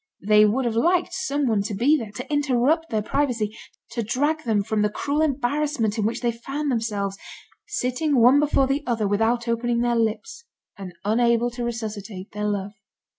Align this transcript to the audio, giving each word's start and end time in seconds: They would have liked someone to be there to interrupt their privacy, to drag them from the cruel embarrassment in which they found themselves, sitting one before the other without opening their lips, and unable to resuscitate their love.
They 0.25 0.45
would 0.45 0.65
have 0.65 0.75
liked 0.75 1.13
someone 1.13 1.61
to 1.61 1.75
be 1.75 1.95
there 1.95 2.09
to 2.13 2.33
interrupt 2.33 2.89
their 2.89 3.03
privacy, 3.03 3.55
to 3.91 4.01
drag 4.01 4.45
them 4.45 4.63
from 4.63 4.81
the 4.81 4.89
cruel 4.89 5.21
embarrassment 5.21 5.99
in 5.99 6.07
which 6.07 6.21
they 6.21 6.31
found 6.31 6.71
themselves, 6.71 7.19
sitting 7.67 8.15
one 8.19 8.39
before 8.39 8.65
the 8.65 8.81
other 8.87 9.07
without 9.07 9.47
opening 9.47 9.81
their 9.81 9.95
lips, 9.95 10.43
and 10.75 10.93
unable 11.05 11.51
to 11.51 11.63
resuscitate 11.63 12.31
their 12.31 12.45
love. 12.47 12.71